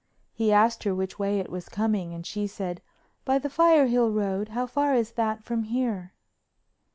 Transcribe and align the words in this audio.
He 0.33 0.51
asked 0.51 0.83
her 0.83 0.95
which 0.95 1.19
way 1.19 1.39
it 1.39 1.51
was 1.51 1.69
coming 1.69 2.11
and 2.11 2.25
she 2.25 2.47
said: 2.47 2.81
"By 3.23 3.37
the 3.37 3.51
Firehill 3.51 4.09
Road. 4.11 4.49
How 4.49 4.65
far 4.65 4.95
is 4.95 5.11
that 5.11 5.43
from 5.43 5.61
here?" 5.61 6.13